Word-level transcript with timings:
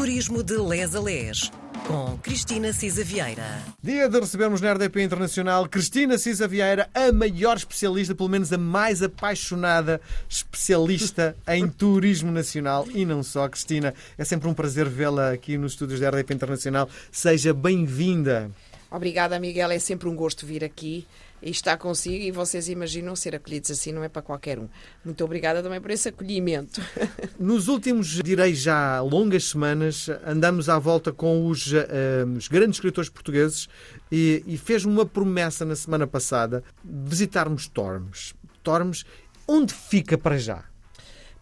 Turismo 0.00 0.42
de 0.42 0.56
Les 0.56 0.94
a 0.94 1.00
Les, 1.00 1.52
com 1.86 2.16
Cristina 2.22 2.72
Cisa 2.72 3.04
Vieira. 3.04 3.62
Dia 3.82 4.08
de 4.08 4.18
recebermos 4.18 4.62
na 4.62 4.72
RDP 4.72 5.02
Internacional 5.02 5.68
Cristina 5.68 6.16
Cisa 6.16 6.48
Vieira, 6.48 6.88
a 6.94 7.12
maior 7.12 7.58
especialista, 7.58 8.14
pelo 8.14 8.30
menos 8.30 8.50
a 8.50 8.56
mais 8.56 9.02
apaixonada 9.02 10.00
especialista 10.26 11.36
em 11.46 11.68
turismo 11.68 12.32
nacional 12.32 12.86
e 12.94 13.04
não 13.04 13.22
só. 13.22 13.46
Cristina, 13.46 13.92
é 14.16 14.24
sempre 14.24 14.48
um 14.48 14.54
prazer 14.54 14.88
vê-la 14.88 15.32
aqui 15.32 15.58
nos 15.58 15.72
estúdios 15.72 16.00
da 16.00 16.08
RDP 16.08 16.32
Internacional. 16.32 16.88
Seja 17.12 17.52
bem-vinda. 17.52 18.50
Obrigada, 18.90 19.38
Miguel. 19.38 19.70
É 19.70 19.78
sempre 19.78 20.08
um 20.08 20.16
gosto 20.16 20.44
vir 20.44 20.64
aqui 20.64 21.06
e 21.42 21.50
estar 21.50 21.76
consigo. 21.76 22.24
E 22.24 22.30
vocês 22.30 22.68
imaginam 22.68 23.14
ser 23.14 23.34
acolhidos 23.36 23.70
assim, 23.70 23.92
não 23.92 24.02
é 24.02 24.08
para 24.08 24.22
qualquer 24.22 24.58
um. 24.58 24.68
Muito 25.04 25.24
obrigada 25.24 25.62
também 25.62 25.80
por 25.80 25.90
esse 25.90 26.08
acolhimento. 26.08 26.80
Nos 27.38 27.68
últimos, 27.68 28.08
direi 28.22 28.54
já, 28.54 29.00
longas 29.00 29.44
semanas, 29.44 30.08
andamos 30.26 30.68
à 30.68 30.78
volta 30.78 31.12
com 31.12 31.46
os, 31.46 31.72
uh, 31.72 32.26
os 32.36 32.48
grandes 32.48 32.76
escritores 32.76 33.08
portugueses 33.08 33.68
e, 34.10 34.42
e 34.46 34.58
fez-me 34.58 34.92
uma 34.92 35.06
promessa 35.06 35.64
na 35.64 35.76
semana 35.76 36.06
passada 36.06 36.64
visitarmos 36.84 37.68
Tormes. 37.68 38.34
Tormes, 38.62 39.04
onde 39.46 39.72
fica 39.72 40.18
para 40.18 40.36
já? 40.36 40.69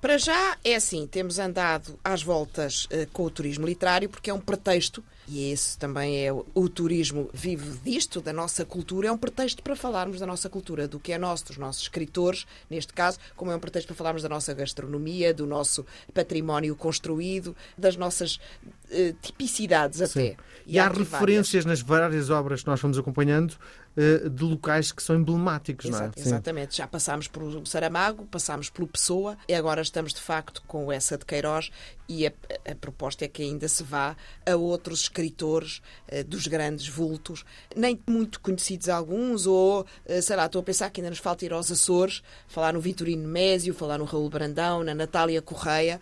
Para 0.00 0.16
já 0.16 0.56
é 0.64 0.76
assim, 0.76 1.08
temos 1.08 1.40
andado 1.40 1.98
às 2.04 2.22
voltas 2.22 2.84
uh, 2.84 3.10
com 3.12 3.24
o 3.24 3.30
turismo 3.30 3.66
literário 3.66 4.08
porque 4.08 4.30
é 4.30 4.34
um 4.34 4.38
pretexto, 4.38 5.02
e 5.26 5.50
esse 5.50 5.76
também 5.76 6.24
é 6.24 6.32
o, 6.32 6.46
o, 6.54 6.68
turismo 6.68 7.28
vive 7.34 7.78
disto, 7.84 8.20
da 8.20 8.32
nossa 8.32 8.64
cultura, 8.64 9.08
é 9.08 9.12
um 9.12 9.18
pretexto 9.18 9.60
para 9.60 9.74
falarmos 9.74 10.20
da 10.20 10.26
nossa 10.26 10.48
cultura, 10.48 10.86
do 10.86 11.00
que 11.00 11.12
é 11.12 11.18
nosso, 11.18 11.46
dos 11.46 11.58
nossos 11.58 11.82
escritores, 11.82 12.46
neste 12.70 12.92
caso, 12.92 13.18
como 13.34 13.50
é 13.50 13.56
um 13.56 13.58
pretexto 13.58 13.88
para 13.88 13.96
falarmos 13.96 14.22
da 14.22 14.28
nossa 14.28 14.54
gastronomia, 14.54 15.34
do 15.34 15.46
nosso 15.46 15.84
património 16.14 16.76
construído, 16.76 17.56
das 17.76 17.96
nossas 17.96 18.36
uh, 18.36 19.12
tipicidades 19.20 20.00
até. 20.00 20.36
E, 20.64 20.74
e 20.74 20.78
há, 20.78 20.86
há 20.86 20.88
referências 20.90 21.64
várias. 21.64 21.80
nas 21.80 21.80
várias 21.80 22.30
obras 22.30 22.62
que 22.62 22.68
nós 22.68 22.78
fomos 22.78 22.96
acompanhando 22.96 23.56
uh, 23.98 24.30
de 24.30 24.44
locais 24.44 24.92
que 24.92 25.02
são 25.02 25.16
emblemáticos, 25.16 25.86
Exato, 25.86 26.02
não 26.16 26.24
é? 26.24 26.26
Exatamente. 26.26 26.76
Já 26.76 26.86
passámos 26.86 27.26
pelo 27.26 27.66
Saramago, 27.66 28.24
passámos 28.26 28.70
pelo 28.70 28.86
Pessoa 28.86 29.36
e 29.48 29.54
agora 29.54 29.82
estamos 29.82 30.14
de 30.14 30.20
facto 30.20 30.62
com 30.66 30.92
essa 30.92 31.18
de 31.18 31.24
Queiroz 31.24 31.70
e 32.08 32.26
a, 32.26 32.32
a 32.64 32.74
proposta 32.74 33.24
é 33.24 33.28
que 33.28 33.42
ainda 33.42 33.68
se 33.68 33.82
vá 33.82 34.16
a 34.46 34.56
outros 34.56 35.00
escritores 35.00 35.82
uh, 36.12 36.24
dos 36.24 36.46
grandes 36.46 36.88
vultos, 36.88 37.44
nem 37.74 37.98
muito 38.08 38.40
conhecidos 38.40 38.88
alguns, 38.88 39.46
ou 39.46 39.82
uh, 39.82 40.22
sei 40.22 40.36
lá, 40.36 40.46
estou 40.46 40.60
a 40.60 40.64
pensar 40.64 40.90
que 40.90 41.00
ainda 41.00 41.10
nos 41.10 41.18
falta 41.18 41.44
ir 41.44 41.52
aos 41.52 41.70
Açores, 41.70 42.22
falar 42.46 42.72
no 42.72 42.80
Vitorino 42.80 43.28
Mésio, 43.28 43.74
falar 43.74 43.98
no 43.98 44.04
Raul 44.04 44.30
Brandão, 44.30 44.84
na 44.84 44.94
Natália 44.94 45.42
Correia, 45.42 46.00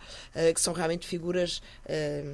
que 0.55 0.61
são 0.61 0.73
realmente 0.73 1.07
figuras 1.07 1.63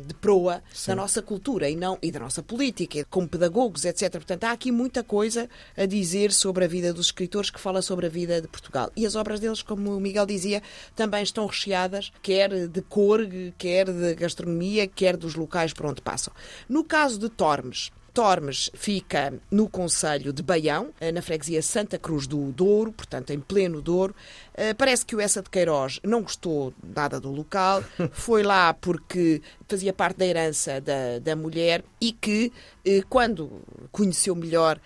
de 0.06 0.14
proa 0.14 0.62
Sim. 0.72 0.90
da 0.90 0.96
nossa 0.96 1.22
cultura 1.22 1.68
e 1.68 1.77
não 1.77 1.98
e 2.02 2.10
da 2.10 2.20
nossa 2.20 2.42
política, 2.42 3.06
como 3.08 3.28
pedagogos, 3.28 3.84
etc. 3.84 4.10
Portanto, 4.12 4.44
há 4.44 4.52
aqui 4.52 4.70
muita 4.72 5.02
coisa 5.02 5.48
a 5.77 5.86
dizer 5.86 6.33
sobre 6.33 6.64
a 6.64 6.69
vida 6.69 6.92
dos 6.92 7.06
escritores 7.06 7.50
que 7.50 7.61
fala 7.61 7.83
sobre 7.83 8.06
a 8.06 8.08
vida 8.08 8.41
de 8.41 8.48
Portugal. 8.48 8.91
E 8.97 9.06
as 9.06 9.17
obras 9.17 9.41
deles, 9.41 9.62
como 9.62 9.97
o 9.97 10.00
Miguel 10.00 10.27
dizia, 10.27 10.62
também 10.95 11.22
estão 11.22 11.47
recheadas, 11.47 12.12
quer 12.22 12.69
de 12.69 12.83
cor, 12.83 13.20
quer 13.58 13.91
de 13.91 14.14
gastronomia, 14.14 14.86
quer 14.86 15.17
dos 15.17 15.34
locais 15.34 15.73
por 15.73 15.86
onde 15.86 16.03
passam. 16.03 16.33
No 16.69 16.84
caso 16.84 17.19
de 17.19 17.28
Tormes, 17.28 17.91
Tormes 18.12 18.70
fica 18.75 19.33
no 19.50 19.69
Conselho 19.69 20.33
de 20.33 20.42
Baião, 20.42 20.91
eh, 21.00 21.11
na 21.11 21.23
freguesia 21.23 21.62
Santa 21.62 21.98
Cruz 21.98 22.27
do 22.27 22.53
Douro, 22.53 22.92
portanto 22.92 23.30
em 23.30 23.41
pleno 23.41 23.80
Douro. 23.80 24.14
Eh, 24.55 24.75
parece 24.75 25.06
que 25.06 25.17
o 25.17 25.20
Essa 25.20 25.42
de 25.42 25.48
Queiroz 25.48 25.98
não 26.05 26.23
gostou 26.23 26.75
nada 26.95 27.19
do 27.19 27.30
local, 27.30 27.83
foi 28.12 28.42
lá 28.42 28.75
porque 28.75 29.41
fazia 29.72 29.92
parte 29.92 30.18
da 30.18 30.26
herança 30.26 30.80
da, 30.80 31.18
da 31.18 31.34
mulher 31.34 31.82
e 31.98 32.12
que, 32.12 32.52
eh, 32.84 33.02
quando 33.08 33.62
conheceu 33.90 34.34
melhor 34.34 34.78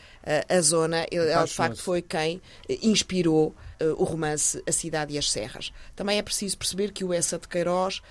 a 0.48 0.60
zona, 0.60 1.06
ela 1.08 1.44
de 1.44 1.52
facto 1.52 1.80
foi 1.80 2.02
quem 2.02 2.42
inspirou 2.82 3.54
o 3.96 4.02
romance 4.02 4.60
A 4.66 4.72
Cidade 4.72 5.14
e 5.14 5.18
as 5.18 5.30
Serras. 5.30 5.72
Também 5.94 6.18
é 6.18 6.22
preciso 6.22 6.58
perceber 6.58 6.90
que 6.90 7.04
o 7.04 7.12
Essa 7.12 7.38
de 7.38 7.46
Queiroz, 7.46 8.02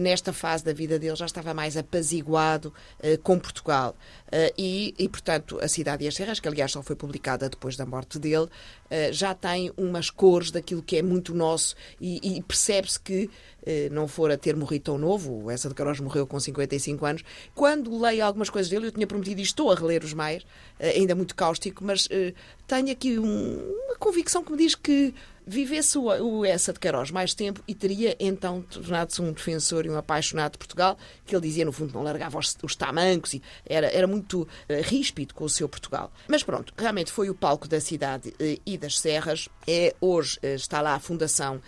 nesta 0.00 0.32
fase 0.32 0.64
da 0.64 0.72
vida 0.72 0.98
dele, 0.98 1.14
já 1.14 1.26
estava 1.26 1.54
mais 1.54 1.76
apaziguado 1.76 2.74
com 3.22 3.38
Portugal. 3.38 3.94
E, 4.58 4.94
e, 4.98 5.08
portanto, 5.08 5.60
A 5.62 5.68
Cidade 5.68 6.04
e 6.04 6.08
as 6.08 6.14
Serras, 6.16 6.40
que 6.40 6.48
aliás 6.48 6.72
só 6.72 6.82
foi 6.82 6.96
publicada 6.96 7.48
depois 7.48 7.76
da 7.76 7.86
morte 7.86 8.18
dele, 8.18 8.48
já 9.12 9.32
tem 9.32 9.70
umas 9.76 10.10
cores 10.10 10.50
daquilo 10.50 10.82
que 10.82 10.96
é 10.96 11.02
muito 11.02 11.32
nosso 11.32 11.76
e, 12.00 12.36
e 12.36 12.42
percebe-se 12.42 12.98
que 12.98 13.30
não 13.92 14.08
for 14.08 14.32
a 14.32 14.36
ter 14.36 14.56
morrido 14.56 14.86
tão 14.86 14.98
novo, 14.98 15.44
o 15.44 15.50
Essa 15.52 15.68
de 15.68 15.74
Queiroz 15.76 16.00
morreu 16.00 16.19
com 16.26 16.38
55 16.38 17.04
anos, 17.06 17.24
quando 17.54 17.96
leio 17.98 18.24
algumas 18.24 18.50
coisas 18.50 18.70
dele, 18.70 18.86
eu 18.86 18.92
tinha 18.92 19.06
prometido 19.06 19.40
e 19.40 19.44
estou 19.44 19.70
a 19.70 19.74
reler 19.74 20.04
os 20.04 20.14
mais, 20.14 20.44
ainda 20.78 21.14
muito 21.14 21.34
cáustico, 21.34 21.84
mas 21.84 22.08
tenho 22.66 22.90
aqui 22.90 23.18
um, 23.18 23.58
uma 23.86 23.96
convicção 23.96 24.42
que 24.42 24.52
me 24.52 24.58
diz 24.58 24.74
que 24.74 25.14
vivesse 25.50 25.98
o, 25.98 26.04
o 26.04 26.44
Essa 26.44 26.72
de 26.72 26.78
Queiroz 26.78 27.10
mais 27.10 27.34
tempo 27.34 27.62
e 27.66 27.74
teria 27.74 28.16
então 28.20 28.62
tornado-se 28.62 29.20
um 29.20 29.32
defensor 29.32 29.84
e 29.84 29.90
um 29.90 29.96
apaixonado 29.96 30.52
de 30.52 30.58
Portugal, 30.58 30.96
que 31.26 31.34
ele 31.34 31.46
dizia, 31.46 31.64
no 31.64 31.72
fundo, 31.72 31.92
não 31.92 32.02
largava 32.02 32.38
os, 32.38 32.56
os 32.62 32.76
tamancos 32.76 33.34
e 33.34 33.42
era, 33.66 33.88
era 33.88 34.06
muito 34.06 34.42
uh, 34.42 34.48
ríspido 34.82 35.34
com 35.34 35.44
o 35.44 35.48
seu 35.48 35.68
Portugal. 35.68 36.12
Mas 36.28 36.42
pronto, 36.42 36.72
realmente 36.76 37.10
foi 37.10 37.28
o 37.28 37.34
palco 37.34 37.66
da 37.66 37.80
cidade 37.80 38.28
uh, 38.28 38.60
e 38.64 38.78
das 38.78 38.98
serras. 38.98 39.48
É, 39.66 39.94
hoje 40.00 40.38
uh, 40.42 40.46
está 40.54 40.80
lá 40.80 40.94
a 40.94 41.00
Fundação 41.00 41.60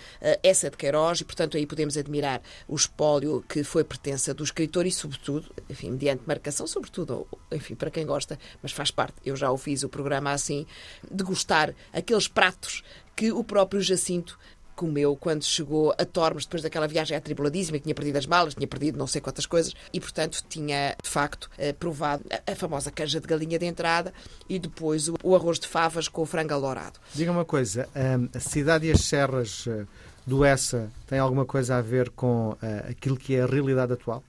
Essa 0.42 0.70
de 0.70 0.76
Queiroz 0.76 1.20
e, 1.20 1.24
portanto, 1.24 1.56
aí 1.56 1.66
podemos 1.66 1.96
admirar 1.96 2.40
o 2.68 2.76
espólio 2.76 3.44
que 3.48 3.64
foi 3.64 3.82
pertença 3.82 4.32
do 4.32 4.44
escritor 4.44 4.86
e, 4.86 4.92
sobretudo, 4.92 5.50
enfim, 5.68 5.90
mediante 5.90 6.22
marcação, 6.26 6.66
sobretudo, 6.66 7.26
enfim, 7.50 7.74
para 7.74 7.90
quem 7.90 8.06
gosta, 8.06 8.38
mas 8.62 8.72
faz 8.72 8.90
parte, 8.90 9.14
eu 9.24 9.34
já 9.34 9.50
o 9.50 9.56
fiz 9.56 9.82
o 9.82 9.88
programa 9.88 10.30
assim, 10.30 10.66
de 11.10 11.24
gostar 11.24 11.74
aqueles 11.92 12.28
pratos 12.28 12.82
que 13.14 13.32
o 13.32 13.44
próprio 13.44 13.80
Jacinto 13.80 14.38
comeu 14.74 15.16
quando 15.16 15.44
chegou 15.44 15.94
a 15.98 16.04
Tormes, 16.04 16.44
depois 16.44 16.62
daquela 16.62 16.88
viagem 16.88 17.16
atribuladíssima, 17.16 17.78
que 17.78 17.84
tinha 17.84 17.94
perdido 17.94 18.16
as 18.16 18.26
malas, 18.26 18.54
tinha 18.54 18.66
perdido 18.66 18.98
não 18.98 19.06
sei 19.06 19.20
quantas 19.20 19.46
coisas, 19.46 19.74
e 19.92 20.00
portanto 20.00 20.42
tinha 20.48 20.96
de 21.00 21.08
facto 21.08 21.50
eh, 21.58 21.72
provado 21.72 22.24
a 22.46 22.54
famosa 22.54 22.90
canja 22.90 23.20
de 23.20 23.26
galinha 23.26 23.58
de 23.58 23.66
entrada 23.66 24.12
e 24.48 24.58
depois 24.58 25.08
o 25.22 25.36
arroz 25.36 25.58
de 25.58 25.68
favas 25.68 26.08
com 26.08 26.22
o 26.22 26.26
frango 26.26 26.54
alourado. 26.54 26.98
Diga 27.14 27.30
uma 27.30 27.44
coisa, 27.44 27.88
hum, 27.94 28.28
a 28.34 28.40
cidade 28.40 28.86
e 28.86 28.90
as 28.90 29.02
serras 29.02 29.66
eh, 29.68 29.84
do 30.26 30.44
Essa 30.44 30.90
têm 31.06 31.18
alguma 31.18 31.44
coisa 31.44 31.76
a 31.76 31.80
ver 31.80 32.10
com 32.10 32.56
eh, 32.62 32.86
aquilo 32.90 33.16
que 33.16 33.36
é 33.36 33.42
a 33.42 33.46
realidade 33.46 33.92
atual? 33.92 34.22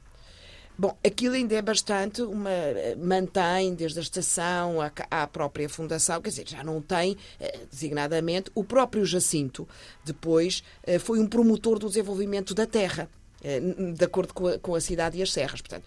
Bom, 0.76 0.98
aquilo 1.06 1.36
ainda 1.36 1.54
é 1.56 1.62
bastante 1.62 2.24
uma. 2.24 2.50
mantém 2.98 3.76
desde 3.76 4.00
a 4.00 4.02
estação 4.02 4.82
à, 4.82 4.92
à 5.12 5.28
própria 5.28 5.70
fundação, 5.70 6.20
quer 6.20 6.30
dizer, 6.30 6.48
já 6.48 6.64
não 6.64 6.82
tem, 6.82 7.16
eh, 7.40 7.60
designadamente, 7.72 8.50
o 8.56 8.64
próprio 8.64 9.06
Jacinto, 9.06 9.68
depois, 10.04 10.64
eh, 10.84 10.98
foi 10.98 11.20
um 11.20 11.28
promotor 11.28 11.78
do 11.78 11.88
desenvolvimento 11.88 12.56
da 12.56 12.66
terra 12.66 13.08
eh, 13.44 13.60
de 13.60 14.04
acordo 14.04 14.34
com 14.34 14.48
a, 14.48 14.58
com 14.58 14.74
a, 14.74 14.82
cidade 14.82 15.20
e 15.20 15.22
as 15.22 15.32
serras. 15.32 15.62
Portanto, 15.62 15.86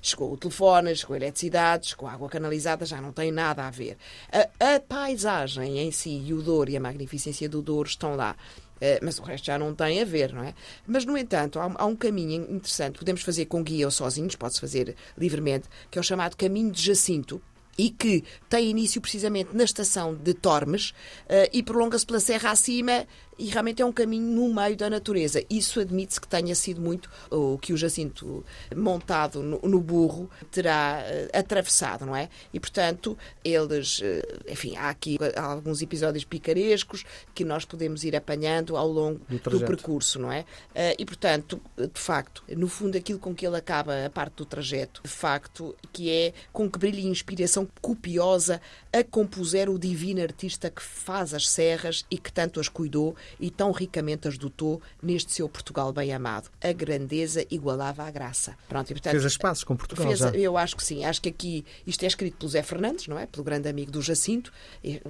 chegou 0.00 0.32
o 0.32 0.36
telefone, 0.38 0.96
chegou 0.96 1.12
a 1.12 1.18
eletricidade, 1.18 1.88
chegou 1.88 2.08
a 2.08 2.12
água 2.12 2.28
canalizada, 2.30 2.86
já 2.86 3.02
não 3.02 3.12
tem 3.12 3.30
nada 3.30 3.66
a 3.66 3.70
ver. 3.70 3.98
A, 4.32 4.76
a 4.76 4.80
paisagem 4.80 5.78
em 5.78 5.90
si, 5.90 6.22
e 6.24 6.32
o 6.32 6.40
Douro 6.40 6.70
e 6.70 6.76
a 6.76 6.80
magnificência 6.80 7.50
do 7.50 7.60
Douro 7.60 7.88
estão 7.88 8.16
lá. 8.16 8.34
Uh, 8.76 9.00
mas 9.02 9.18
o 9.18 9.22
resto 9.22 9.46
já 9.46 9.58
não 9.58 9.74
tem 9.74 10.00
a 10.00 10.04
ver, 10.04 10.32
não 10.32 10.42
é? 10.42 10.54
Mas, 10.86 11.04
no 11.04 11.16
entanto, 11.16 11.58
há, 11.58 11.72
há 11.76 11.86
um 11.86 11.96
caminho 11.96 12.46
interessante, 12.50 12.98
podemos 12.98 13.22
fazer 13.22 13.46
com 13.46 13.62
guia 13.62 13.86
ou 13.86 13.90
sozinhos, 13.90 14.36
pode-se 14.36 14.60
fazer 14.60 14.94
livremente, 15.16 15.68
que 15.90 15.98
é 15.98 16.00
o 16.00 16.04
chamado 16.04 16.36
caminho 16.36 16.70
de 16.70 16.82
Jacinto, 16.82 17.40
e 17.78 17.90
que 17.90 18.24
tem 18.48 18.70
início 18.70 19.00
precisamente 19.00 19.54
na 19.54 19.64
estação 19.64 20.14
de 20.14 20.32
Tormes 20.34 20.90
uh, 20.90 21.48
e 21.52 21.62
prolonga-se 21.62 22.06
pela 22.06 22.20
serra 22.20 22.50
acima 22.50 23.06
e 23.38 23.46
realmente 23.46 23.82
é 23.82 23.84
um 23.84 23.92
caminho 23.92 24.24
no 24.24 24.54
meio 24.54 24.76
da 24.76 24.88
natureza. 24.88 25.42
Isso 25.48 25.80
admite-se 25.80 26.20
que 26.20 26.28
tenha 26.28 26.54
sido 26.54 26.80
muito 26.80 27.10
o 27.30 27.58
que 27.58 27.72
o 27.72 27.76
Jacinto, 27.76 28.44
montado 28.74 29.42
no, 29.42 29.60
no 29.60 29.80
burro, 29.80 30.30
terá 30.50 31.02
uh, 31.02 31.38
atravessado, 31.38 32.06
não 32.06 32.16
é? 32.16 32.28
E, 32.52 32.58
portanto, 32.58 33.16
eles, 33.44 34.00
uh, 34.00 34.02
enfim, 34.48 34.76
há 34.76 34.88
aqui 34.88 35.18
alguns 35.36 35.82
episódios 35.82 36.24
picarescos 36.24 37.04
que 37.34 37.44
nós 37.44 37.64
podemos 37.64 38.04
ir 38.04 38.16
apanhando 38.16 38.76
ao 38.76 38.88
longo 38.88 39.20
do, 39.28 39.50
do 39.50 39.60
percurso, 39.60 40.18
não 40.18 40.32
é? 40.32 40.40
Uh, 40.70 40.96
e, 40.98 41.04
portanto, 41.04 41.60
de 41.76 42.00
facto, 42.00 42.42
no 42.48 42.68
fundo, 42.68 42.96
aquilo 42.96 43.18
com 43.18 43.34
que 43.34 43.46
ele 43.46 43.56
acaba 43.56 44.06
a 44.06 44.10
parte 44.10 44.36
do 44.36 44.46
trajeto, 44.46 45.02
de 45.04 45.10
facto, 45.10 45.74
que 45.92 46.10
é 46.10 46.32
com 46.52 46.70
que 46.70 46.78
brilha 46.78 47.00
inspiração 47.00 47.68
copiosa 47.80 48.60
a 48.92 49.04
compuser 49.04 49.68
o 49.68 49.78
divino 49.78 50.22
artista 50.22 50.70
que 50.70 50.82
faz 50.82 51.34
as 51.34 51.48
serras 51.48 52.04
e 52.10 52.16
que 52.16 52.32
tanto 52.32 52.58
as 52.58 52.68
cuidou 52.68 53.14
e 53.38 53.50
tão 53.50 53.70
ricamente 53.72 54.28
as 54.28 54.38
dotou 54.38 54.80
neste 55.02 55.32
seu 55.32 55.48
Portugal 55.48 55.92
bem 55.92 56.12
amado. 56.12 56.50
A 56.62 56.72
grandeza 56.72 57.46
igualava 57.50 58.04
a 58.04 58.10
graça. 58.10 58.56
Pronto, 58.68 58.90
e, 58.90 58.94
portanto, 58.94 59.12
fez 59.12 59.24
as 59.24 59.64
com 59.64 59.76
Portugal 59.76 60.06
fez, 60.06 60.18
já. 60.18 60.30
Eu 60.30 60.56
acho 60.56 60.76
que 60.76 60.84
sim. 60.84 61.04
Acho 61.04 61.20
que 61.20 61.28
aqui 61.28 61.64
isto 61.86 62.02
é 62.02 62.06
escrito 62.06 62.36
pelo 62.36 62.50
Zé 62.50 62.62
Fernandes, 62.62 63.06
não 63.08 63.18
é? 63.18 63.26
Pelo 63.26 63.44
grande 63.44 63.68
amigo 63.68 63.90
do 63.90 64.02
Jacinto. 64.02 64.52
E, 64.82 65.00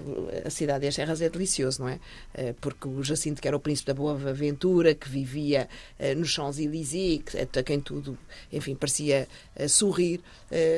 a 0.44 0.50
cidade 0.50 0.84
das 0.84 0.94
Serras 0.94 1.20
é 1.20 1.28
delicioso, 1.28 1.82
não 1.82 1.88
é? 1.88 1.98
Eh, 2.34 2.54
porque 2.60 2.88
o 2.88 3.02
Jacinto, 3.02 3.40
que 3.40 3.48
era 3.48 3.56
o 3.56 3.60
príncipe 3.60 3.88
da 3.88 3.94
Boa 3.94 4.12
Aventura, 4.12 4.94
que 4.94 5.08
vivia 5.08 5.68
eh, 5.98 6.14
nos 6.14 6.30
Champs-Élysées, 6.30 7.22
a 7.56 7.62
quem 7.62 7.80
tudo, 7.80 8.18
enfim, 8.52 8.74
parecia 8.74 9.28
sorrir, 9.68 10.20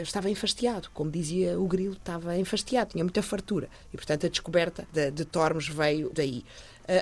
estava 0.02 0.31
enfastiado. 0.31 0.88
Como 0.94 1.11
dizia 1.11 1.58
o 1.58 1.67
Grilo, 1.67 1.94
estava 1.94 2.37
enfastiado, 2.37 2.93
tinha 2.93 3.05
muita 3.05 3.23
fartura. 3.23 3.69
E, 3.93 3.96
portanto, 3.96 4.26
a 4.26 4.29
descoberta 4.29 4.87
de, 4.93 5.11
de 5.11 5.25
Tormes 5.25 5.69
veio 5.69 6.11
daí. 6.14 6.44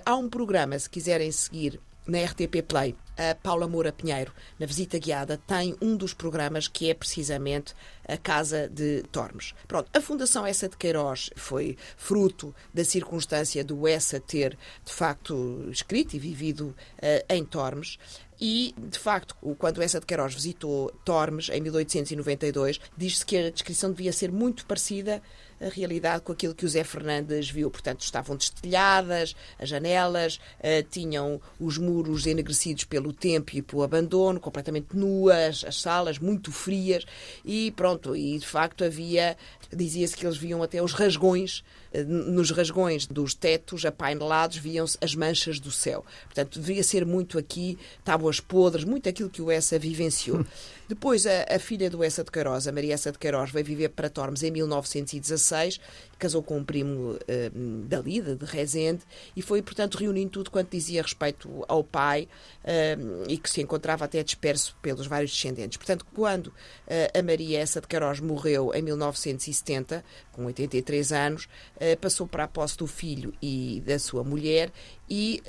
Há 0.05 0.17
um 0.17 0.29
programa, 0.29 0.79
se 0.79 0.91
quiserem 0.91 1.31
seguir 1.31 1.81
na 2.07 2.23
RTP 2.25 2.63
Play, 2.67 2.95
a 3.17 3.35
Paula 3.35 3.67
Moura 3.67 3.93
Pinheiro, 3.93 4.33
na 4.59 4.67
visita 4.67 4.99
guiada, 4.99 5.41
tem 5.47 5.75
um 5.81 5.97
dos 5.97 6.15
programas 6.15 6.69
que 6.69 6.89
é 6.91 6.95
precisamente 6.95 7.75
a 8.07 8.17
Casa 8.17 8.69
de 8.69 9.03
Tormes. 9.11 9.55
Pronto, 9.67 9.91
a 9.93 10.01
Fundação 10.01 10.47
Essa 10.47 10.69
de 10.69 10.77
Queiroz 10.77 11.31
foi 11.35 11.77
fruto 11.97 12.55
da 12.73 12.85
circunstância 12.85 13.65
do 13.65 13.89
Essa 13.89 14.21
ter, 14.21 14.57
de 14.85 14.93
facto, 14.93 15.67
escrito 15.71 16.15
e 16.15 16.19
vivido 16.19 16.75
uh, 16.99 17.33
em 17.33 17.45
Tormes. 17.45 17.99
E, 18.39 18.75
de 18.77 18.99
facto, 18.99 19.35
quando 19.59 19.81
essa 19.81 19.99
de 19.99 20.05
Queiroz 20.05 20.35
visitou 20.35 20.91
Tormes, 21.05 21.49
em 21.49 21.61
1892, 21.61 22.81
diz-se 22.97 23.25
que 23.25 23.37
a 23.37 23.51
descrição 23.51 23.91
devia 23.91 24.13
ser 24.13 24.31
muito 24.31 24.67
parecida 24.67 25.23
a 25.61 25.69
realidade 25.69 26.23
com 26.23 26.33
aquilo 26.33 26.55
que 26.55 26.65
o 26.65 26.69
Zé 26.69 26.85
Fernandes 26.85 27.51
viu. 27.51 27.71
Portanto, 27.71 28.01
estavam 28.01 28.37
destelhadas 28.37 29.35
as 29.59 29.69
janelas, 29.69 30.37
uh, 30.37 30.83
tinham 30.91 31.41
os 31.59 31.79
muros 31.79 32.27
enegrecidos 32.27 32.85
pelo 32.85 33.13
tempo 33.13 33.53
e 33.55 33.63
pelo 33.63 33.83
abandono, 33.83 34.41
completamente 34.41 34.97
nuas, 34.97 35.65
as 35.67 35.81
salas 35.81 36.19
muito 36.19 36.53
frias 36.53 37.05
e 37.45 37.71
pronto, 37.73 38.17
e 38.17 38.39
de 38.39 38.47
facto 38.47 38.85
havia, 38.85 39.37
dizia-se 39.73 40.17
que 40.17 40.27
eles 40.27 40.37
viam 40.37 40.63
até 40.63 40.83
os 40.83 40.93
rasgões 40.93 41.65
nos 42.05 42.51
rasgões 42.51 43.07
dos 43.07 43.35
tetos 43.35 43.85
apainelados 43.85 44.57
viam-se 44.57 44.99
as 45.01 45.15
manchas 45.15 45.59
do 45.61 45.71
céu. 45.71 46.05
Portanto, 46.25 46.61
devia 46.61 46.83
ser 46.83 47.07
muito 47.07 47.39
aqui 47.39 47.79
tábuas 48.05 48.41
podres, 48.41 48.85
muito 48.85 49.09
aquilo 49.09 49.31
que 49.31 49.43
o 49.43 49.51
Essa 49.51 49.79
vivenciou. 49.79 50.45
Depois, 50.89 51.27
a, 51.27 51.47
a, 51.51 51.59
filha 51.59 51.91
do 51.91 52.05
Essa 52.05 52.23
de 52.23 52.31
Queiroz, 52.31 52.69
a 52.69 52.73
Maria 52.73 52.95
Essa 52.95 53.11
de 53.11 53.19
Queiroz, 53.19 53.51
veio 53.51 53.65
viver 53.65 53.89
para 53.89 54.09
Tormes 54.09 54.45
em 54.45 54.53
1916, 54.53 55.81
casou 56.17 56.45
com 56.45 56.59
um 56.59 56.65
primo 56.65 57.15
uh, 57.15 57.87
da 57.89 57.99
Lida, 57.99 58.37
de 58.37 58.45
Rezende, 58.45 59.03
e 59.35 59.43
foi, 59.43 59.63
portanto, 59.63 59.97
reunindo 59.97 60.31
tudo 60.31 60.51
quanto 60.51 60.71
dizia 60.71 61.03
respeito 61.03 61.65
ao 61.67 61.83
pai 61.83 62.29
uh, 62.63 63.25
e 63.29 63.37
que 63.37 63.51
se 63.51 63.61
encontrava 63.61 64.05
até 64.05 64.23
disperso 64.23 64.77
pelos 64.81 65.09
vários 65.09 65.33
descendentes. 65.33 65.77
Portanto, 65.77 66.07
quando 66.15 66.47
uh, 66.47 67.19
a 67.19 67.23
Maria 67.23 67.59
Essa 67.59 67.81
de 67.81 67.89
Queiroz 67.89 68.21
morreu 68.21 68.73
em 68.73 68.83
1970, 68.83 70.05
com 70.31 70.45
83 70.47 71.13
anos, 71.13 71.49
passou 71.95 72.27
para 72.27 72.45
a 72.45 72.49
posse 72.49 72.77
do 72.77 72.87
filho 72.87 73.33
e 73.41 73.83
da 73.87 73.99
sua 73.99 74.25
mulher 74.25 74.73
e 75.09 75.43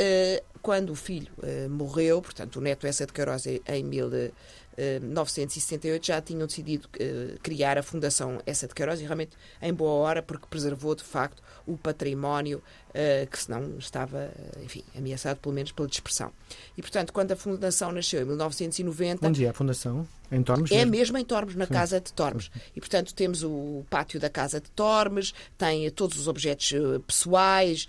quando 0.61 0.91
o 0.91 0.95
filho 0.95 1.31
morreu, 1.69 2.21
portanto, 2.21 2.57
o 2.57 2.61
neto 2.61 2.87
Essa 2.87 3.05
de 3.05 3.13
Queiroz 3.13 3.45
em 3.45 3.83
1970, 3.83 4.33
1968 4.77 6.05
já 6.05 6.21
tinham 6.21 6.45
decidido 6.45 6.87
uh, 6.87 7.39
criar 7.41 7.77
a 7.77 7.83
Fundação 7.83 8.39
Essa 8.45 8.67
de 8.67 8.75
Queiroz 8.75 8.99
e 8.99 9.03
realmente 9.03 9.31
em 9.61 9.73
boa 9.73 9.91
hora 9.91 10.21
porque 10.21 10.45
preservou 10.47 10.93
de 10.93 11.03
facto 11.03 11.41
o 11.65 11.75
património 11.75 12.61
uh, 12.89 13.27
que 13.27 13.41
senão 13.41 13.77
estava, 13.77 14.19
eh, 14.19 14.63
enfim, 14.63 14.83
ameaçado 14.95 15.37
pelo 15.39 15.53
menos 15.53 15.71
pela 15.71 15.87
dispersão. 15.87 16.31
E 16.77 16.81
portanto, 16.81 17.11
quando 17.11 17.31
a 17.31 17.35
Fundação 17.35 17.91
nasceu 17.91 18.21
em 18.21 18.25
1990... 18.25 19.27
Onde 19.27 19.45
é 19.45 19.49
a 19.49 19.53
Fundação? 19.53 20.07
Em 20.31 20.43
Tormes? 20.43 20.71
É 20.71 20.85
mesmo 20.85 21.17
em 21.17 21.23
Tormes, 21.23 21.55
na 21.55 21.65
Sim. 21.65 21.73
Casa 21.73 22.01
de 22.01 22.11
Tormes. 22.11 22.51
E, 22.75 22.81
portanto, 22.81 23.13
temos 23.13 23.43
o 23.43 23.85
pátio 23.89 24.19
da 24.19 24.29
Casa 24.29 24.59
de 24.59 24.69
Tormes, 24.71 25.33
tem 25.57 25.89
todos 25.91 26.19
os 26.19 26.27
objetos 26.27 26.73
pessoais, 27.05 27.87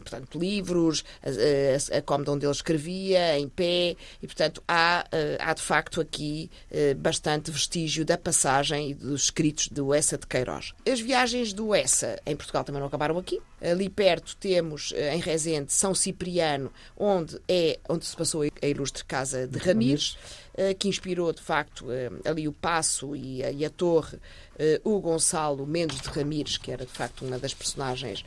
portanto, 0.00 0.38
livros, 0.38 1.04
a, 1.22 1.96
a, 1.96 1.98
a 1.98 2.30
onde 2.30 2.46
ele 2.46 2.52
escrevia, 2.52 3.38
em 3.38 3.48
pé, 3.48 3.96
e, 4.22 4.26
portanto, 4.26 4.62
há 4.66 5.06
há 5.38 5.54
de 5.54 5.62
facto 5.62 6.00
aqui 6.00 6.50
eh, 6.70 6.94
bastante 6.94 7.50
vestígio 7.50 8.04
da 8.04 8.16
passagem 8.16 8.90
e 8.90 8.94
dos 8.94 9.24
escritos 9.24 9.68
do 9.68 9.94
Essa 9.94 10.18
de 10.18 10.26
Queiroz. 10.26 10.74
As 10.90 11.00
viagens 11.00 11.52
do 11.52 11.74
Essa 11.74 12.20
em 12.26 12.36
Portugal 12.36 12.64
também 12.64 12.80
não 12.80 12.88
acabaram 12.88 13.18
aqui. 13.18 13.40
Ali 13.60 13.88
perto 13.88 14.36
temos, 14.36 14.92
eh, 14.94 15.14
em 15.14 15.20
Rezende, 15.20 15.72
São 15.72 15.94
Cipriano, 15.94 16.72
onde, 16.96 17.40
é, 17.48 17.78
onde 17.88 18.06
se 18.06 18.16
passou 18.16 18.42
a 18.42 18.66
ilustre 18.66 19.04
casa 19.04 19.46
de 19.46 19.58
Ramires, 19.58 20.16
eh, 20.54 20.74
que 20.74 20.88
inspirou, 20.88 21.32
de 21.32 21.42
facto, 21.42 21.86
ali 22.24 22.46
o 22.46 22.52
Passo 22.52 23.14
e 23.16 23.42
a, 23.42 23.50
e 23.50 23.64
a 23.64 23.70
Torre, 23.70 24.18
o 24.82 24.98
Gonçalo 25.00 25.64
Mendes 25.66 26.00
de 26.00 26.08
Ramires, 26.08 26.56
que 26.56 26.72
era, 26.72 26.84
de 26.84 26.92
facto, 26.92 27.24
uma 27.24 27.38
das 27.38 27.54
personagens 27.54 28.24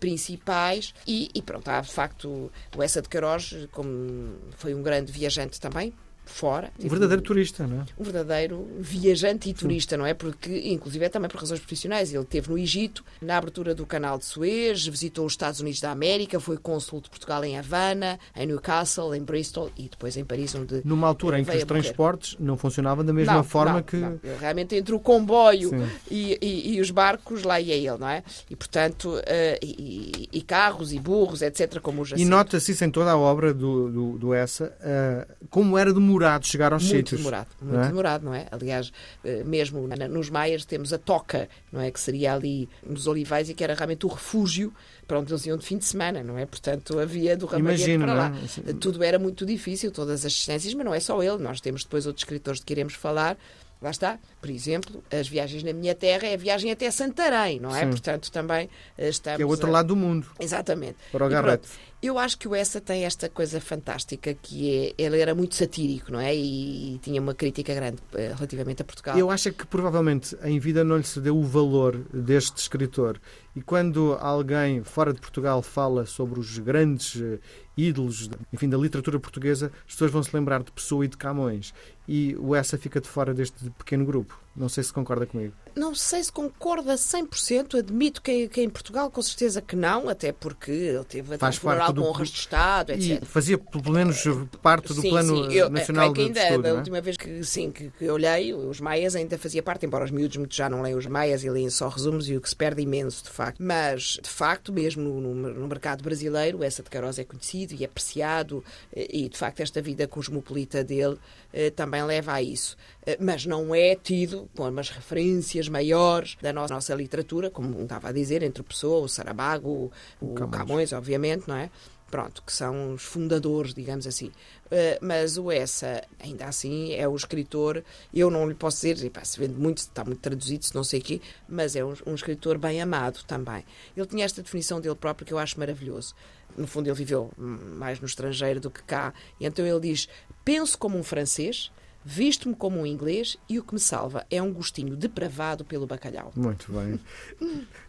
principais. 0.00 0.94
E, 1.06 1.28
e 1.34 1.42
pronto, 1.42 1.68
há, 1.68 1.82
de 1.82 1.92
facto, 1.92 2.50
o 2.74 2.82
Essa 2.82 3.02
de 3.02 3.08
Queiroz, 3.08 3.68
como 3.72 4.36
foi 4.56 4.74
um 4.74 4.82
grande 4.82 5.12
viajante 5.12 5.60
também, 5.60 5.92
fora. 6.26 6.70
Um 6.82 6.88
verdadeiro 6.88 7.22
turista, 7.22 7.66
não 7.66 7.80
é? 7.80 7.84
Um 7.98 8.04
verdadeiro 8.04 8.68
viajante 8.78 9.48
e 9.48 9.54
turista, 9.54 9.94
Sim. 9.94 10.00
não 10.00 10.06
é? 10.06 10.12
Porque, 10.12 10.70
inclusive, 10.70 11.04
é 11.04 11.08
também 11.08 11.30
por 11.30 11.40
razões 11.40 11.60
profissionais. 11.60 12.12
Ele 12.12 12.22
esteve 12.22 12.50
no 12.50 12.58
Egito, 12.58 13.04
na 13.22 13.38
abertura 13.38 13.74
do 13.74 13.86
canal 13.86 14.18
de 14.18 14.24
Suez, 14.24 14.86
visitou 14.86 15.24
os 15.24 15.32
Estados 15.32 15.60
Unidos 15.60 15.80
da 15.80 15.90
América, 15.90 16.38
foi 16.40 16.58
cônsul 16.58 17.00
de 17.00 17.08
Portugal 17.08 17.44
em 17.44 17.56
Havana, 17.56 18.18
em 18.34 18.46
Newcastle, 18.46 19.14
em 19.14 19.22
Bristol 19.22 19.70
e 19.78 19.88
depois 19.88 20.16
em 20.16 20.24
Paris, 20.24 20.54
onde. 20.54 20.82
Numa 20.84 21.06
altura 21.06 21.40
em 21.40 21.44
que 21.44 21.56
os 21.56 21.64
transportes 21.64 22.36
não 22.38 22.56
funcionavam 22.56 23.04
da 23.04 23.12
mesma 23.12 23.34
não, 23.34 23.44
forma 23.44 23.74
não, 23.74 23.82
que. 23.82 23.96
Não. 23.96 24.18
Realmente 24.40 24.74
entre 24.74 24.94
o 24.94 25.00
comboio 25.00 25.70
e, 26.10 26.38
e, 26.42 26.74
e, 26.74 26.80
os 26.80 26.90
barcos, 26.90 27.44
lá 27.44 27.60
ia 27.60 27.74
ele, 27.74 27.98
não 27.98 28.08
é? 28.08 28.22
E, 28.50 28.56
portanto, 28.56 29.10
uh, 29.10 29.22
e, 29.62 30.28
e, 30.32 30.42
carros 30.42 30.92
e 30.92 30.98
burros, 30.98 31.40
etc., 31.42 31.80
como 31.80 32.02
os 32.02 32.12
E 32.12 32.24
nota-se 32.24 32.72
isso 32.72 32.84
em 32.84 32.90
toda 32.90 33.12
a 33.12 33.16
obra 33.16 33.54
do, 33.54 33.90
do, 33.90 34.18
do 34.18 34.34
Essa, 34.34 34.76
uh, 34.80 35.46
como 35.48 35.78
era 35.78 35.92
demorado 35.92 36.15
demorado 36.18 36.46
chegar 36.46 36.72
aos 36.72 36.82
muito 36.82 36.96
sítios. 36.96 37.20
Demorado, 37.20 37.48
muito 37.60 37.78
é? 37.78 37.88
demorado, 37.88 38.24
não 38.24 38.34
é? 38.34 38.46
Aliás, 38.50 38.92
eh, 39.24 39.42
mesmo 39.44 39.86
nos 39.86 40.30
Maias 40.30 40.64
temos 40.64 40.92
a 40.92 40.98
Toca, 40.98 41.48
não 41.72 41.80
é? 41.80 41.90
Que 41.90 42.00
seria 42.00 42.34
ali 42.34 42.68
nos 42.84 43.06
Olivais 43.06 43.48
e 43.48 43.54
que 43.54 43.62
era 43.62 43.74
realmente 43.74 44.06
o 44.06 44.08
refúgio 44.08 44.72
para 45.06 45.20
onde 45.20 45.32
eles 45.32 45.46
iam 45.46 45.56
de 45.56 45.64
fim 45.64 45.78
de 45.78 45.84
semana, 45.84 46.22
não 46.22 46.36
é? 46.36 46.46
Portanto, 46.46 46.98
havia 46.98 47.36
do 47.36 47.46
Ramalhete 47.46 47.98
para 47.98 48.14
lá. 48.14 48.32
É? 48.66 48.72
Tudo 48.72 49.02
era 49.02 49.18
muito 49.18 49.46
difícil, 49.46 49.90
todas 49.90 50.24
as 50.24 50.32
distâncias, 50.32 50.74
mas 50.74 50.84
não 50.84 50.94
é 50.94 51.00
só 51.00 51.22
ele. 51.22 51.38
Nós 51.38 51.60
temos 51.60 51.84
depois 51.84 52.06
outros 52.06 52.22
escritores 52.22 52.60
de 52.60 52.66
que 52.66 52.72
iremos 52.72 52.94
falar 52.94 53.36
Lá 53.80 53.90
está, 53.90 54.18
por 54.40 54.48
exemplo, 54.48 55.04
as 55.10 55.28
viagens 55.28 55.62
na 55.62 55.72
minha 55.72 55.94
terra 55.94 56.26
é 56.26 56.34
a 56.34 56.36
viagem 56.36 56.70
até 56.70 56.90
Santarém, 56.90 57.60
não 57.60 57.74
é? 57.74 57.80
Sim. 57.80 57.90
Portanto, 57.90 58.32
também 58.32 58.70
eh, 58.96 59.08
estamos. 59.10 59.36
Que 59.36 59.42
é 59.42 59.46
o 59.46 59.48
outro 59.48 59.68
a... 59.68 59.70
lado 59.70 59.88
do 59.88 59.96
mundo. 59.96 60.26
Exatamente. 60.40 60.96
Para 61.12 61.26
o 61.26 61.28
Garrett. 61.28 61.68
Eu 62.02 62.18
acho 62.18 62.38
que 62.38 62.46
o 62.46 62.54
Essa 62.54 62.80
tem 62.80 63.04
esta 63.04 63.28
coisa 63.28 63.60
fantástica 63.60 64.32
que 64.34 64.94
é. 64.98 65.02
Ele 65.02 65.20
era 65.20 65.34
muito 65.34 65.54
satírico, 65.54 66.12
não 66.12 66.20
é? 66.20 66.34
E, 66.34 66.94
e 66.94 66.98
tinha 66.98 67.20
uma 67.20 67.34
crítica 67.34 67.74
grande 67.74 67.98
uh, 68.12 68.34
relativamente 68.34 68.80
a 68.80 68.84
Portugal. 68.84 69.18
Eu 69.18 69.30
acho 69.30 69.52
que 69.52 69.66
provavelmente 69.66 70.36
em 70.42 70.58
vida 70.58 70.82
não 70.82 70.96
lhe 70.96 71.04
se 71.04 71.20
deu 71.20 71.36
o 71.36 71.42
valor 71.42 71.98
deste 72.12 72.58
escritor. 72.58 73.20
E 73.54 73.62
quando 73.62 74.16
alguém 74.20 74.84
fora 74.84 75.12
de 75.12 75.20
Portugal 75.20 75.62
fala 75.62 76.06
sobre 76.06 76.38
os 76.38 76.58
grandes 76.58 77.16
uh, 77.16 77.38
ídolos 77.76 78.30
enfim, 78.52 78.68
da 78.68 78.78
literatura 78.78 79.18
portuguesa, 79.20 79.70
as 79.86 79.92
pessoas 79.92 80.10
vão 80.10 80.22
se 80.22 80.34
lembrar 80.34 80.62
de 80.62 80.72
Pessoa 80.72 81.04
e 81.04 81.08
de 81.08 81.16
Camões. 81.16 81.74
E 82.08 82.34
o 82.38 82.54
Essa 82.54 82.78
fica 82.78 83.00
de 83.00 83.08
fora 83.08 83.34
deste 83.34 83.70
pequeno 83.70 84.04
grupo. 84.04 84.45
Não 84.56 84.68
sei 84.68 84.82
se 84.82 84.92
concorda 84.92 85.26
comigo. 85.26 85.52
Não 85.74 85.94
sei 85.94 86.24
se 86.24 86.32
concorda 86.32 86.94
100%. 86.94 87.78
Admito 87.78 88.22
que, 88.22 88.48
que 88.48 88.62
em 88.62 88.70
Portugal, 88.70 89.10
com 89.10 89.20
certeza 89.20 89.60
que 89.60 89.76
não, 89.76 90.08
até 90.08 90.32
porque 90.32 90.70
ele 90.70 91.04
teve 91.04 91.34
a 91.34 91.38
Faz 91.38 91.58
parte 91.58 91.92
do... 91.92 92.02
honras 92.02 92.28
de 92.28 92.38
Estado, 92.38 92.92
etc. 92.92 93.22
E 93.22 93.26
fazia, 93.26 93.58
pelo 93.58 93.92
menos, 93.92 94.24
parte 94.62 94.94
do 94.94 95.02
sim, 95.02 95.10
Plano 95.10 95.50
sim. 95.50 95.56
Eu, 95.56 95.68
Nacional 95.68 96.10
é, 96.10 96.14
que 96.14 96.20
ainda, 96.22 96.40
de 96.40 96.46
Estudo. 96.46 96.62
Da 96.62 96.68
é? 96.68 96.72
última 96.72 97.00
vez 97.00 97.16
que, 97.16 97.44
sim, 97.44 97.70
que, 97.70 97.90
que 97.90 98.10
leio, 98.10 98.68
os 98.68 98.80
Maias 98.80 99.14
ainda 99.14 99.36
fazia 99.36 99.62
parte, 99.62 99.84
embora 99.84 100.04
os 100.04 100.10
miúdos 100.10 100.38
muito 100.38 100.54
já 100.54 100.70
não 100.70 100.80
leiam 100.80 100.98
os 100.98 101.06
Maias 101.06 101.44
e 101.44 101.50
leem 101.50 101.68
só 101.68 101.88
resumos 101.88 102.28
e 102.28 102.36
o 102.36 102.40
que 102.40 102.48
se 102.48 102.56
perde 102.56 102.80
imenso, 102.80 103.24
de 103.24 103.30
facto. 103.30 103.62
Mas, 103.62 104.18
de 104.22 104.30
facto, 104.30 104.72
mesmo 104.72 105.20
no, 105.20 105.34
no 105.34 105.68
mercado 105.68 106.02
brasileiro, 106.02 106.64
essa 106.64 106.82
de 106.82 106.88
Queiroz 106.88 107.18
é 107.18 107.24
conhecido 107.24 107.74
e 107.78 107.84
apreciado 107.84 108.64
e, 108.94 109.28
de 109.28 109.36
facto, 109.36 109.60
esta 109.60 109.82
vida 109.82 110.08
cosmopolita 110.08 110.82
dele 110.82 111.18
eh, 111.52 111.70
também 111.70 112.02
leva 112.02 112.32
a 112.32 112.42
isso. 112.42 112.76
Eh, 113.04 113.18
mas 113.20 113.46
não 113.46 113.74
é 113.74 113.94
tido 113.94 114.45
com 114.54 114.68
umas 114.68 114.90
referências 114.90 115.68
maiores 115.68 116.36
da 116.40 116.52
nossa, 116.52 116.74
nossa 116.74 116.94
literatura, 116.94 117.50
como 117.50 117.82
estava 117.82 118.08
a 118.08 118.12
dizer, 118.12 118.42
entre 118.42 118.60
o 118.60 118.64
Pessoa, 118.64 119.04
o 119.04 119.08
Saramago, 119.08 119.68
o, 119.68 119.92
o 120.20 120.34
Camões. 120.34 120.58
Camões, 120.58 120.92
obviamente, 120.92 121.48
não 121.48 121.56
é? 121.56 121.70
pronto, 122.10 122.42
que 122.42 122.52
são 122.52 122.94
os 122.94 123.02
fundadores, 123.02 123.74
digamos 123.74 124.06
assim. 124.06 124.28
Uh, 124.66 124.98
mas 125.00 125.36
o 125.36 125.50
Essa, 125.50 126.02
ainda 126.18 126.46
assim, 126.46 126.94
é 126.94 127.06
o 127.06 127.14
escritor, 127.14 127.84
eu 128.14 128.30
não 128.30 128.48
lhe 128.48 128.54
posso 128.54 128.86
dizer, 128.86 129.12
se 129.22 129.38
vende 129.38 129.54
muito, 129.54 129.78
está 129.78 130.04
muito 130.04 130.20
traduzido, 130.20 130.64
se 130.64 130.74
não 130.74 130.84
sei 130.84 131.00
o 131.00 131.02
quê, 131.02 131.20
mas 131.48 131.76
é 131.76 131.84
um, 131.84 131.94
um, 132.06 132.14
escritor 132.14 132.58
bem 132.58 132.80
amado 132.80 133.20
também. 133.26 133.64
Ele 133.96 134.06
tinha 134.06 134.24
esta 134.24 134.42
definição 134.42 134.80
dele 134.80 134.94
próprio 134.94 135.26
que 135.26 135.32
eu 135.32 135.38
acho 135.38 135.58
maravilhoso. 135.58 136.14
No 136.56 136.66
fundo, 136.66 136.88
ele 136.88 136.96
viveu 136.96 137.30
mais 137.36 138.00
no 138.00 138.06
estrangeiro 138.06 138.60
do 138.60 138.70
que 138.70 138.82
cá, 138.82 139.12
e 139.38 139.46
então 139.46 139.66
ele 139.66 139.80
diz: 139.80 140.08
penso 140.44 140.78
como 140.78 140.96
um 140.96 141.02
francês, 141.02 141.70
Visto-me 142.08 142.54
como 142.54 142.78
um 142.78 142.86
inglês 142.86 143.36
e 143.48 143.58
o 143.58 143.64
que 143.64 143.74
me 143.74 143.80
salva 143.80 144.24
é 144.30 144.40
um 144.40 144.52
gostinho 144.52 144.94
depravado 144.94 145.64
pelo 145.64 145.88
bacalhau. 145.88 146.30
Muito 146.36 146.70
bem. 146.70 147.00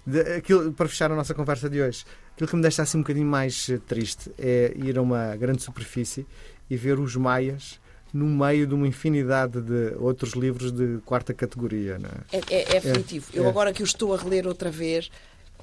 Aquilo, 0.35 0.73
para 0.73 0.89
fechar 0.89 1.11
a 1.11 1.15
nossa 1.15 1.35
conversa 1.35 1.69
de 1.69 1.79
hoje, 1.79 2.03
aquilo 2.33 2.49
que 2.49 2.55
me 2.55 2.63
deixa 2.63 2.81
assim 2.81 2.97
um 2.97 3.01
bocadinho 3.01 3.27
mais 3.27 3.69
eh, 3.69 3.77
triste 3.77 4.31
é 4.39 4.73
ir 4.75 4.97
a 4.97 5.03
uma 5.03 5.35
grande 5.35 5.61
superfície 5.61 6.25
e 6.67 6.75
ver 6.75 6.97
os 6.99 7.15
maias 7.15 7.79
no 8.11 8.25
meio 8.25 8.65
de 8.65 8.73
uma 8.73 8.87
infinidade 8.87 9.61
de 9.61 9.95
outros 9.99 10.33
livros 10.33 10.71
de 10.71 10.97
quarta 11.05 11.31
categoria. 11.31 11.99
É? 12.31 12.37
É, 12.37 12.41
é, 12.49 12.77
é. 12.77 12.77
É, 12.77 12.93
Eu 13.33 13.47
agora 13.47 13.71
que 13.71 13.83
o 13.83 13.85
estou 13.85 14.15
a 14.15 14.17
reler 14.17 14.47
outra 14.47 14.71
vez, 14.71 15.11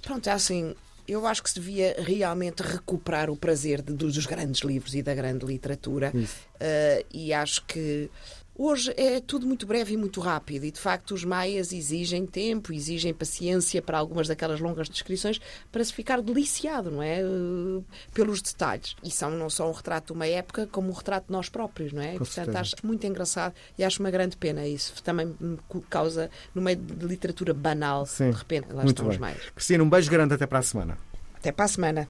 pronto, 0.01 0.29
é 0.29 0.33
assim, 0.33 0.77
eu 1.09 1.27
acho 1.27 1.43
que 1.43 1.51
se 1.51 1.57
devia 1.57 1.97
realmente 1.99 2.63
recuperar 2.63 3.31
o 3.31 3.37
prazer 3.37 3.83
de, 3.83 3.93
dos 3.93 4.27
grandes 4.27 4.63
livros 4.63 4.95
e 4.95 5.03
da 5.03 5.15
grande 5.15 5.45
literatura. 5.45 6.13
Uh, 6.15 7.05
e 7.13 7.33
acho 7.33 7.65
que 7.67 8.09
Hoje 8.57 8.95
é 8.97 9.21
tudo 9.21 9.49
muito 9.49 9.67
breve 9.67 9.95
e 9.95 9.97
muito 9.97 10.21
rápido, 10.21 10.65
e 10.65 10.71
de 10.71 10.79
facto 10.79 11.13
os 11.13 11.25
maias 11.25 11.73
exigem 11.73 12.25
tempo, 12.25 12.73
exigem 12.73 13.13
paciência 13.13 13.83
para 13.83 13.99
algumas 13.99 14.29
daquelas 14.29 14.61
longas 14.61 14.89
descrições 14.89 15.41
para 15.73 15.83
se 15.85 15.93
ficar 15.93 16.23
deliciado, 16.23 16.89
não 16.89 17.03
é? 17.03 17.25
Uh, 17.25 17.85
pelos 18.13 18.41
detalhes. 18.41 18.95
E 19.03 19.11
são 19.11 19.31
não 19.31 19.51
só 19.51 19.69
um 19.69 19.73
retrato 19.73 20.07
de 20.07 20.13
uma 20.13 20.27
época, 20.27 20.69
como 20.71 20.89
um 20.89 20.93
retrato 20.93 21.27
de 21.27 21.33
nós 21.33 21.49
próprios, 21.49 21.93
não 21.93 22.01
é? 22.01 22.13
Com 22.13 22.19
Portanto, 22.19 22.33
certeza. 22.35 22.61
acho 22.61 22.75
muito 22.85 23.05
engraçado 23.05 23.55
e 23.77 23.83
acho 23.83 23.99
uma 23.99 24.11
grande 24.11 24.37
pena. 24.37 24.65
Isso 24.65 25.03
também 25.03 25.35
me 25.41 25.59
causa, 25.91 26.31
no 26.55 26.63
meio 26.63 26.77
de 26.77 27.07
literatura 27.07 27.53
banal, 27.53 28.07
Sim. 28.07 28.31
de 28.31 28.37
repente, 28.37 28.69
lá 28.69 28.85
muito 28.85 28.91
estão 28.91 29.07
bem. 29.07 29.15
os 29.15 29.19
maias. 29.21 29.51
Cristina, 29.53 29.83
um 29.83 29.91
beijo 29.91 30.09
grande 30.09 30.33
até 30.33 30.47
para 30.47 30.61
a 30.61 30.63
semana. 30.63 30.97
Até 31.35 31.51
para 31.51 31.65
a 31.65 31.69
semana. 31.69 32.09